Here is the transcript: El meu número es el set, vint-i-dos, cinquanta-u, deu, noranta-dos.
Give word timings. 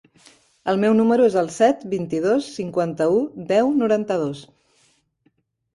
El 0.71 0.79
meu 0.83 0.95
número 0.99 1.27
es 1.31 1.35
el 1.41 1.51
set, 1.57 1.83
vint-i-dos, 1.93 2.49
cinquanta-u, 2.57 3.21
deu, 3.53 3.73
noranta-dos. 3.85 4.45